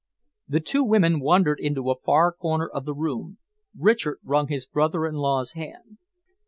[0.47, 3.37] The two women wandered into a far corner of the room.
[3.77, 5.99] Richard wrung his brother in law's hand.